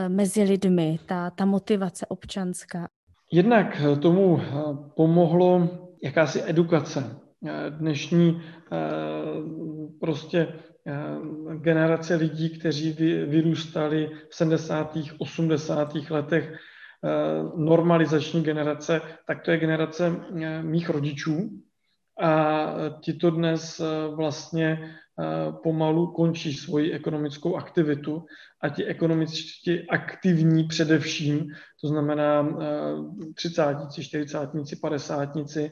mezi 0.08 0.44
lidmi, 0.44 1.00
ta, 1.06 1.30
ta 1.30 1.46
motivace 1.46 2.06
občanská? 2.06 2.88
Jednak 3.32 3.82
tomu 4.02 4.42
pomohlo 4.96 5.70
jakási 6.04 6.44
edukace. 6.46 7.20
Dnešní 7.70 8.42
prostě 10.00 10.48
Eh, 10.90 11.58
generace 11.58 12.16
lidí, 12.16 12.60
kteří 12.60 12.92
vyrůstali 13.26 14.12
v 14.30 14.36
70. 14.36 15.12
80. 15.18 16.12
letech, 16.12 16.54
eh, 16.54 16.58
normalizační 17.56 18.44
generace, 18.44 19.02
tak 19.28 19.42
to 19.42 19.52
je 19.52 19.58
generace 19.58 20.16
eh, 20.42 20.64
mých 20.64 20.90
rodičů. 20.90 21.50
A 22.22 22.74
ti 23.02 23.14
to 23.14 23.32
dnes 23.32 23.82
vlastně 24.16 24.96
pomalu 25.64 26.08
končí 26.08 26.54
svoji 26.54 26.92
ekonomickou 26.94 27.56
aktivitu 27.56 28.26
a 28.62 28.70
ti 28.70 28.86
ekonomicky 28.86 29.88
aktivní 29.90 30.64
především, 30.64 31.46
to 31.82 31.88
znamená 31.88 32.58
30, 33.36 33.76
40, 34.02 34.50
50, 34.82 35.30
Eh, 35.36 35.72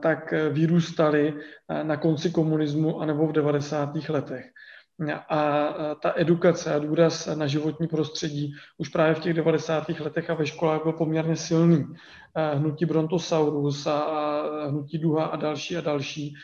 tak 0.00 0.34
vyrůstali 0.50 1.34
eh, 1.68 1.84
na 1.84 1.96
konci 1.96 2.30
komunismu 2.30 3.00
anebo 3.00 3.26
v 3.26 3.32
90. 3.32 4.08
letech. 4.08 4.44
A 5.28 5.68
eh, 5.68 5.94
ta 6.02 6.12
edukace 6.16 6.74
a 6.74 6.78
důraz 6.78 7.26
na 7.26 7.46
životní 7.46 7.88
prostředí 7.88 8.54
už 8.78 8.88
právě 8.88 9.14
v 9.14 9.20
těch 9.20 9.34
90. 9.34 9.88
letech 9.88 10.30
a 10.30 10.34
ve 10.34 10.46
školách 10.46 10.82
byl 10.82 10.92
poměrně 10.92 11.36
silný. 11.36 11.84
Hnutí 12.54 12.84
Brontosaurus 12.84 13.86
a 13.86 14.42
hnutí 14.68 14.98
Duha 14.98 15.24
a 15.24 15.36
další 15.36 15.76
a 15.76 15.80
další 15.80 16.34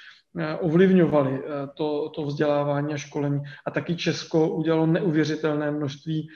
ovlivňovali 0.61 1.43
to, 1.75 2.09
to 2.09 2.23
vzdělávání 2.23 2.95
a 2.95 2.97
školení. 2.97 3.41
A 3.67 3.71
taky 3.71 3.97
Česko 3.97 4.49
udělalo 4.49 4.87
neuvěřitelné 4.87 5.71
množství 5.71 6.29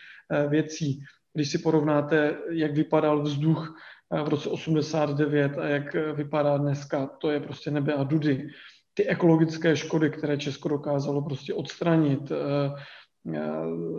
věcí. 0.48 1.04
Když 1.34 1.50
si 1.50 1.58
porovnáte, 1.58 2.36
jak 2.50 2.72
vypadal 2.72 3.22
vzduch 3.22 3.74
v 4.12 4.28
roce 4.28 4.50
89 4.50 5.58
a 5.58 5.66
jak 5.66 5.94
vypadá 5.94 6.58
dneska, 6.58 7.06
to 7.06 7.30
je 7.30 7.40
prostě 7.40 7.70
nebe 7.70 7.94
a 7.94 8.04
dudy. 8.04 8.48
ty 8.94 9.06
ekologické 9.06 9.76
škody, 9.76 10.10
které 10.10 10.36
Česko 10.36 10.68
dokázalo 10.68 11.22
prostě 11.22 11.54
odstranit, 11.54 12.32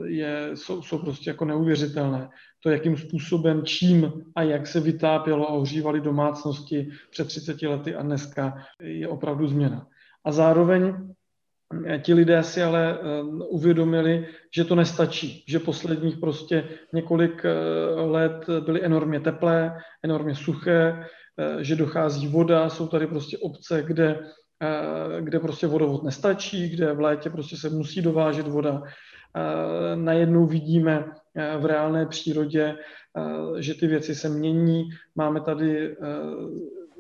je, 0.06 0.52
jsou, 0.54 0.82
jsou 0.82 0.98
prostě 0.98 1.30
jako 1.30 1.46
neuvěřitelné. 1.46 2.30
To, 2.60 2.70
jakým 2.70 2.98
způsobem, 2.98 3.66
čím 3.66 4.12
a 4.36 4.42
jak 4.42 4.68
se 4.68 4.80
vytápělo 4.80 5.50
a 5.50 5.54
ohřívaly 5.54 6.02
domácnosti 6.02 6.90
před 7.10 7.28
30 7.28 7.62
lety 7.62 7.96
a 7.96 8.04
dneska, 8.04 8.58
je 8.82 9.08
opravdu 9.08 9.48
změna. 9.48 9.88
A 10.26 10.32
zároveň 10.32 10.84
eh, 10.84 11.14
ti 12.02 12.14
lidé 12.14 12.44
si 12.44 12.64
ale 12.64 12.94
eh, 12.94 13.24
uvědomili, 13.50 14.28
že 14.56 14.64
to 14.64 14.76
nestačí, 14.76 15.44
že 15.48 15.60
posledních 15.60 16.18
prostě 16.18 16.70
několik 16.94 17.46
eh, 17.46 17.52
let 18.02 18.46
byly 18.66 18.84
enormně 18.84 19.20
teplé, 19.20 19.78
enormně 20.04 20.36
suché, 20.36 21.06
že 21.60 21.76
dochází 21.76 22.28
voda, 22.28 22.70
jsou 22.70 22.88
tady 22.88 23.08
prostě 23.08 23.38
obce, 23.38 23.84
kde, 23.88 24.20
kde 25.20 25.40
prostě 25.40 25.68
vodovod 25.68 26.04
nestačí, 26.04 26.70
kde 26.70 26.94
v 26.94 27.00
létě 27.00 27.30
prostě 27.30 27.58
se 27.58 27.70
musí 27.70 28.02
dovážet 28.02 28.48
voda. 28.48 28.82
Najednou 29.96 30.46
vidíme 30.46 31.06
v 31.60 31.66
reálné 31.66 32.06
přírodě, 32.06 32.76
že 33.60 33.74
ty 33.74 33.88
věci 33.88 34.16
se 34.16 34.30
mění. 34.30 34.90
Máme 35.16 35.42
tady 35.42 35.96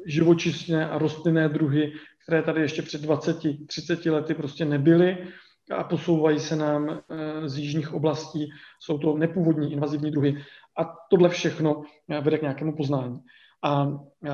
živočišné 0.05 0.89
a 0.89 0.97
rostlinné 0.97 1.49
druhy, 1.49 1.91
které 2.23 2.41
tady 2.41 2.61
ještě 2.61 2.81
před 2.81 3.01
20-30 3.01 4.11
lety 4.11 4.33
prostě 4.33 4.65
nebyly 4.65 5.27
a 5.71 5.83
posouvají 5.83 6.39
se 6.39 6.55
nám 6.55 6.89
eh, 6.89 7.49
z 7.49 7.57
jižních 7.57 7.93
oblastí. 7.93 8.49
Jsou 8.79 8.97
to 8.97 9.17
nepůvodní 9.17 9.71
invazivní 9.71 10.11
druhy. 10.11 10.43
A 10.77 10.95
tohle 11.09 11.29
všechno 11.29 11.81
eh, 12.09 12.21
vede 12.21 12.37
k 12.37 12.41
nějakému 12.41 12.75
poznání. 12.75 13.19
A 13.63 13.87
eh, 14.25 14.31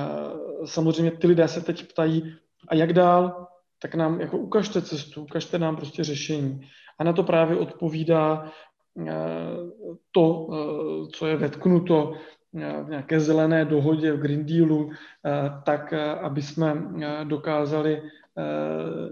samozřejmě 0.64 1.10
ty 1.10 1.26
lidé 1.26 1.48
se 1.48 1.60
teď 1.60 1.88
ptají, 1.88 2.36
a 2.68 2.74
jak 2.74 2.92
dál, 2.92 3.46
tak 3.82 3.94
nám 3.94 4.20
jako 4.20 4.38
ukažte 4.38 4.82
cestu, 4.82 5.22
ukažte 5.22 5.58
nám 5.58 5.76
prostě 5.76 6.04
řešení. 6.04 6.60
A 6.98 7.04
na 7.04 7.12
to 7.12 7.22
právě 7.22 7.56
odpovídá 7.56 8.52
to, 10.12 10.48
co 11.12 11.26
je 11.26 11.36
vetknuto 11.36 12.14
v 12.52 12.86
nějaké 12.88 13.20
zelené 13.20 13.64
dohodě, 13.64 14.12
v 14.12 14.20
Green 14.20 14.46
Dealu, 14.46 14.90
eh, 14.90 15.30
tak 15.64 15.92
eh, 15.92 16.10
aby 16.10 16.42
jsme 16.42 16.74
eh, 17.02 17.24
dokázali 17.24 18.02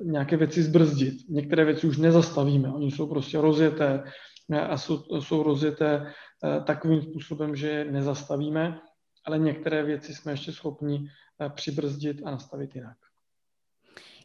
nějaké 0.02 0.36
věci 0.36 0.62
zbrzdit. 0.62 1.14
Některé 1.28 1.64
věci 1.64 1.86
už 1.86 1.98
nezastavíme, 1.98 2.72
oni 2.72 2.90
jsou 2.90 3.06
prostě 3.06 3.40
rozjeté 3.40 4.04
a 4.68 4.76
jsou, 4.78 5.20
jsou 5.20 5.42
rozjeté 5.42 6.12
takovým 6.64 7.02
způsobem, 7.02 7.56
že 7.56 7.68
je 7.68 7.84
nezastavíme, 7.84 8.80
ale 9.24 9.38
některé 9.38 9.82
věci 9.82 10.14
jsme 10.14 10.32
ještě 10.32 10.52
schopni 10.52 11.08
přibrzdit 11.54 12.22
a 12.24 12.30
nastavit 12.30 12.74
jinak. 12.74 12.96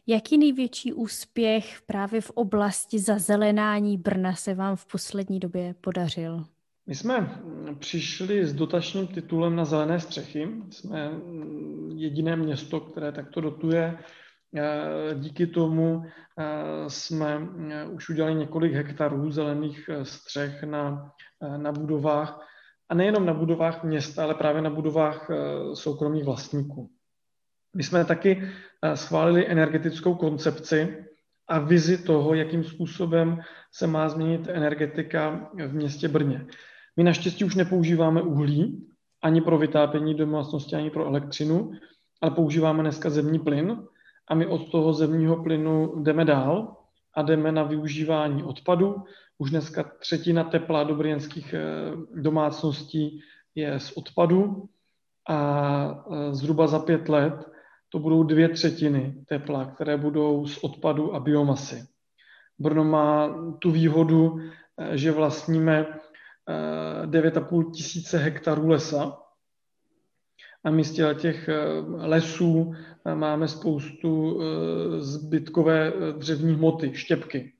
Jaký 0.06 0.38
největší 0.38 0.92
úspěch 0.92 1.82
právě 1.86 2.20
v 2.20 2.30
oblasti 2.30 2.98
zazelenání 2.98 3.98
Brna 3.98 4.34
se 4.34 4.54
vám 4.54 4.76
v 4.76 4.86
poslední 4.86 5.40
době 5.40 5.74
podařil? 5.80 6.44
My 6.86 6.94
jsme 6.94 7.42
přišli 7.74 8.46
s 8.46 8.52
dotačním 8.54 9.06
titulem 9.06 9.56
na 9.56 9.64
zelené 9.64 10.00
střechy. 10.00 10.48
Jsme 10.70 11.10
jediné 11.94 12.36
město, 12.36 12.80
které 12.80 13.12
takto 13.12 13.40
dotuje. 13.40 13.98
Díky 15.14 15.46
tomu 15.46 16.02
jsme 16.88 17.48
už 17.90 18.08
udělali 18.08 18.34
několik 18.34 18.72
hektarů 18.72 19.30
zelených 19.30 19.90
střech 20.02 20.62
na, 20.62 21.12
na 21.56 21.72
budovách. 21.72 22.48
A 22.88 22.94
nejenom 22.94 23.26
na 23.26 23.34
budovách 23.34 23.84
města, 23.84 24.22
ale 24.22 24.34
právě 24.34 24.62
na 24.62 24.70
budovách 24.70 25.30
soukromých 25.74 26.24
vlastníků. 26.24 26.90
My 27.76 27.82
jsme 27.82 28.04
taky 28.04 28.42
schválili 28.94 29.50
energetickou 29.50 30.14
koncepci 30.14 31.04
a 31.48 31.58
vizi 31.58 31.98
toho, 31.98 32.34
jakým 32.34 32.64
způsobem 32.64 33.40
se 33.72 33.86
má 33.86 34.08
změnit 34.08 34.48
energetika 34.48 35.50
v 35.66 35.74
městě 35.74 36.08
Brně. 36.08 36.46
My 36.96 37.04
naštěstí 37.04 37.44
už 37.44 37.54
nepoužíváme 37.54 38.22
uhlí 38.22 38.88
ani 39.22 39.40
pro 39.40 39.58
vytápění 39.58 40.14
domácnosti, 40.14 40.76
ani 40.76 40.90
pro 40.90 41.06
elektřinu, 41.06 41.72
ale 42.20 42.30
používáme 42.30 42.82
dneska 42.82 43.10
zemní 43.10 43.38
plyn 43.38 43.82
a 44.28 44.34
my 44.34 44.46
od 44.46 44.70
toho 44.70 44.92
zemního 44.92 45.42
plynu 45.42 46.02
jdeme 46.02 46.24
dál 46.24 46.76
a 47.14 47.22
jdeme 47.22 47.52
na 47.52 47.62
využívání 47.62 48.42
odpadu. 48.42 49.04
Už 49.38 49.50
dneska 49.50 49.90
třetina 50.00 50.44
tepla 50.44 50.84
do 50.84 50.94
brněnských 50.94 51.54
eh, 51.54 51.60
domácností 52.14 53.20
je 53.54 53.80
z 53.80 53.92
odpadu 53.96 54.68
a 55.28 56.04
eh, 56.12 56.34
zhruba 56.34 56.66
za 56.66 56.78
pět 56.78 57.08
let 57.08 57.34
to 57.88 57.98
budou 57.98 58.22
dvě 58.22 58.48
třetiny 58.48 59.14
tepla, 59.28 59.64
které 59.64 59.96
budou 59.96 60.46
z 60.46 60.64
odpadu 60.64 61.14
a 61.14 61.20
biomasy. 61.20 61.86
Brno 62.58 62.84
má 62.84 63.34
tu 63.58 63.70
výhodu, 63.70 64.40
eh, 64.78 64.96
že 64.98 65.12
vlastníme 65.12 65.86
9,5 66.48 67.70
tisíce 67.70 68.18
hektarů 68.18 68.68
lesa. 68.68 69.24
A 70.64 70.70
místě 70.70 71.14
těch 71.18 71.48
eh, 71.48 71.54
lesů 72.06 72.72
eh, 73.06 73.14
máme 73.14 73.48
spoustu 73.48 74.40
eh, 74.40 75.00
zbytkové 75.00 75.92
dřevní 76.18 76.54
hmoty, 76.54 76.94
štěpky. 76.94 77.52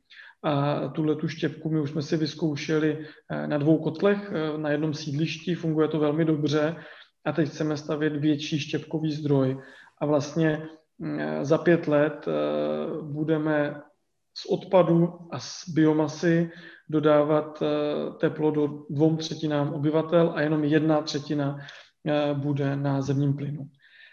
A 0.43 0.89
tuhle 0.89 1.17
tu 1.17 1.29
štěpku 1.29 1.71
my 1.71 1.81
už 1.81 1.91
jsme 1.91 2.03
si 2.03 2.17
vyzkoušeli 2.17 3.07
na 3.47 3.59
dvou 3.59 3.79
kotlech, 3.79 4.33
na 4.57 4.71
jednom 4.71 4.95
sídlišti, 4.95 5.55
funguje 5.55 5.89
to 5.89 5.99
velmi 5.99 6.25
dobře 6.25 6.77
a 7.25 7.33
teď 7.33 7.49
chceme 7.49 7.77
stavět 7.77 8.17
větší 8.17 8.59
štěpkový 8.59 9.13
zdroj. 9.13 9.63
A 10.01 10.07
vlastně 10.07 10.69
mm, 10.99 11.45
za 11.45 11.59
pět 11.59 11.89
let 11.89 12.27
budeme 13.03 13.81
z 14.37 14.47
odpadu 14.47 15.19
a 15.31 15.39
z 15.39 15.69
biomasy 15.69 16.51
dodávat 16.89 17.63
eh, 17.63 17.67
teplo 18.21 18.51
do 18.51 18.67
dvou 18.91 19.17
třetinám 19.17 19.75
obyvatel 19.75 20.33
a 20.35 20.41
jenom 20.41 20.65
jedna 20.65 21.03
třetina 21.03 21.59
eh, 22.07 22.35
bude 22.35 22.77
na 22.77 23.03
zemním 23.03 23.37
plynu. 23.37 23.69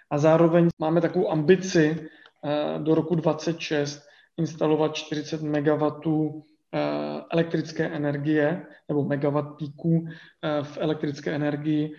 A 0.10 0.18
zároveň 0.18 0.70
máme 0.80 1.02
takovou 1.02 1.32
ambici 1.32 2.10
eh, 2.46 2.80
do 2.80 2.96
roku 2.96 3.16
2026 3.16 4.08
instalovat 4.38 4.96
40 4.96 5.42
MW 5.42 5.84
elektrické 7.32 7.86
energie 7.86 8.66
nebo 8.90 9.04
megawatt 9.04 9.58
píků 9.58 10.08
v 10.64 10.78
elektrické 10.78 11.32
energii 11.32 11.96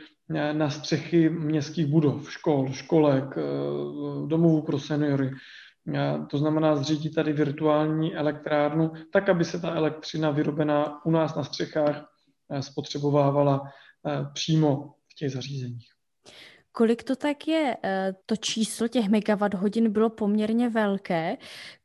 na 0.53 0.71
střechy 0.71 1.31
městských 1.31 1.87
budov, 1.87 2.33
škol, 2.33 2.69
školek, 2.73 3.25
domovů 4.27 4.63
pro 4.63 4.79
seniory, 4.79 5.31
to 6.31 6.39
znamená 6.39 6.77
zřídit 6.77 7.15
tady 7.15 7.33
virtuální 7.33 8.15
elektrárnu, 8.15 8.93
tak, 9.13 9.29
aby 9.29 9.45
se 9.45 9.61
ta 9.61 9.75
elektřina 9.75 10.31
vyrobená 10.31 11.05
u 11.05 11.11
nás 11.11 11.35
na 11.35 11.45
střechách 11.45 12.11
eh, 12.51 12.63
spotřebovávala 12.63 13.63
eh, 14.07 14.27
přímo 14.35 14.95
v 15.13 15.15
těch 15.15 15.33
zařízeních. 15.33 15.89
Kolik 16.73 17.03
to 17.03 17.17
tak 17.17 17.49
je? 17.49 17.77
Eh, 17.85 18.15
to 18.27 18.37
číslo 18.37 18.89
těch 18.89 19.09
megawatt 19.09 19.55
hodin 19.55 19.93
bylo 19.93 20.11
poměrně 20.11 20.69
velké. 20.69 21.37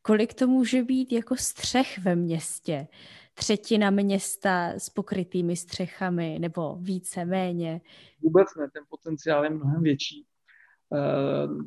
Kolik 0.01 0.33
to 0.33 0.47
může 0.47 0.83
být 0.83 1.11
jako 1.11 1.35
střech 1.35 1.99
ve 1.99 2.15
městě? 2.15 2.87
Třetina 3.33 3.89
města 3.89 4.73
s 4.77 4.89
pokrytými 4.89 5.55
střechami 5.55 6.37
nebo 6.39 6.75
více, 6.75 7.25
méně? 7.25 7.81
Vůbec 8.21 8.47
ne, 8.59 8.67
ten 8.73 8.83
potenciál 8.89 9.43
je 9.43 9.49
mnohem 9.49 9.83
větší. 9.83 10.25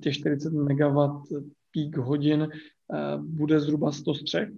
Těch 0.03 0.15
40 0.15 0.53
megawatt 0.53 1.23
peak 1.75 1.97
hodin 1.97 2.43
eh, 2.43 3.19
bude 3.19 3.61
zhruba 3.61 3.93
100 3.93 4.15
střech. 4.15 4.49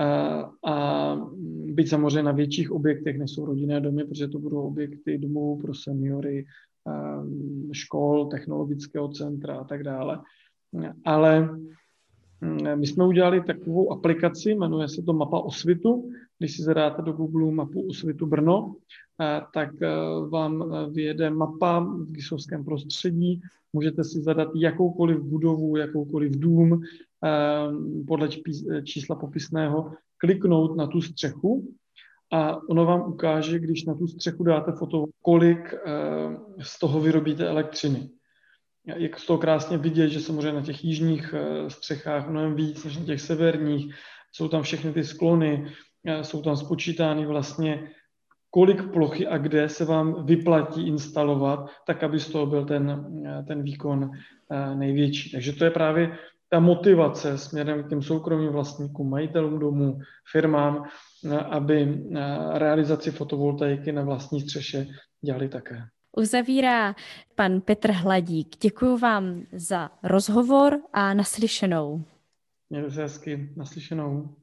Eh, 0.00 0.44
a 0.70 1.16
byť 1.64 1.88
samozřejmě 1.88 2.22
na 2.22 2.32
větších 2.32 2.70
objektech 2.70 3.18
nejsou 3.18 3.46
rodinné 3.46 3.80
domy, 3.80 4.04
protože 4.04 4.28
to 4.28 4.38
budou 4.38 4.62
objekty 4.62 5.18
domů 5.18 5.58
pro 5.58 5.74
seniory, 5.74 6.44
eh, 6.88 7.72
škol, 7.72 8.26
technologického 8.26 9.08
centra 9.08 9.56
a 9.56 9.64
tak 9.64 9.82
dále. 9.82 10.20
Ale 11.04 11.48
hm, 12.40 12.80
my 12.80 12.86
jsme 12.86 13.06
udělali 13.06 13.44
takovou 13.44 13.92
aplikaci, 13.92 14.54
jmenuje 14.54 14.88
se 14.88 15.02
to 15.02 15.12
Mapa 15.12 15.40
osvitu. 15.40 16.10
Když 16.42 16.56
si 16.56 16.62
zadáte 16.62 17.02
do 17.02 17.12
Google 17.12 17.52
mapu 17.52 17.88
osvitu 17.88 18.26
Brno, 18.26 18.74
tak 19.54 19.70
vám 20.28 20.64
vyjede 20.92 21.30
mapa 21.30 21.80
v 21.80 22.12
Gisovském 22.12 22.64
prostředí 22.64 23.40
Můžete 23.72 24.04
si 24.04 24.22
zadat 24.22 24.48
jakoukoliv 24.54 25.20
budovu, 25.20 25.76
jakoukoliv 25.76 26.32
dům 26.32 26.82
podle 28.06 28.28
čísla 28.84 29.16
popisného, 29.16 29.92
kliknout 30.16 30.76
na 30.76 30.86
tu 30.86 31.02
střechu 31.02 31.74
a 32.32 32.68
ono 32.68 32.84
vám 32.84 33.12
ukáže, 33.12 33.58
když 33.58 33.84
na 33.84 33.94
tu 33.94 34.06
střechu 34.06 34.44
dáte 34.44 34.72
foto, 34.72 35.04
kolik 35.22 35.74
z 36.62 36.78
toho 36.78 37.00
vyrobíte 37.00 37.48
elektřiny. 37.48 38.10
Jak 38.86 39.18
z 39.18 39.26
toho 39.26 39.38
krásně 39.38 39.78
vidět, 39.78 40.08
že 40.08 40.20
samozřejmě 40.20 40.52
na 40.52 40.62
těch 40.62 40.84
jižních 40.84 41.34
eh, 41.34 41.70
střechách 41.70 42.28
mnohem 42.28 42.54
víc 42.54 42.84
než 42.84 42.96
na 42.96 43.04
těch 43.04 43.20
severních. 43.20 43.94
Jsou 44.32 44.48
tam 44.48 44.62
všechny 44.62 44.92
ty 44.92 45.04
sklony, 45.04 45.66
eh, 45.66 45.72
jsou 46.22 46.42
tam 46.42 46.56
spočítány 46.56 47.26
vlastně 47.26 47.90
kolik 48.50 48.92
plochy 48.92 49.26
a 49.26 49.38
kde 49.38 49.68
se 49.68 49.84
vám 49.84 50.26
vyplatí 50.26 50.88
instalovat, 50.88 51.70
tak 51.86 52.02
aby 52.02 52.20
z 52.20 52.28
toho 52.28 52.46
byl 52.46 52.64
ten, 52.64 53.04
ten 53.48 53.62
výkon 53.62 54.10
eh, 54.50 54.74
největší. 54.74 55.32
Takže 55.32 55.52
to 55.52 55.64
je 55.64 55.70
právě 55.70 56.18
ta 56.48 56.60
motivace 56.60 57.38
směrem 57.38 57.82
k 57.82 57.88
těm 57.88 58.02
soukromým 58.02 58.52
vlastníkům, 58.52 59.10
majitelům 59.10 59.58
domů, 59.58 59.98
firmám, 60.32 60.84
aby 61.50 62.02
realizaci 62.52 63.10
fotovoltaiky 63.10 63.92
na 63.92 64.02
vlastní 64.02 64.40
střeše 64.40 64.86
dělali 65.20 65.48
také. 65.48 65.82
Uzavírá 66.16 66.94
pan 67.34 67.60
Petr 67.60 67.90
Hladík. 67.90 68.56
Děkuji 68.62 68.96
vám 68.96 69.42
za 69.52 69.90
rozhovor 70.02 70.80
a 70.92 71.14
naslyšenou. 71.14 72.04
Mějte 72.70 72.90
se 72.90 73.02
hezky, 73.02 73.52
naslyšenou. 73.56 74.34